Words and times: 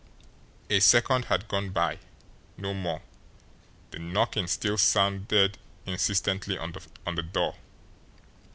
A 0.71 0.79
second 0.79 1.25
had 1.25 1.47
gone 1.47 1.69
by 1.69 1.99
no 2.57 2.73
more 2.73 3.03
the 3.91 3.99
knocking 3.99 4.47
still 4.47 4.75
sounded 4.79 5.59
insistently 5.85 6.57
on 6.57 6.71
the 6.71 7.21
door. 7.21 7.55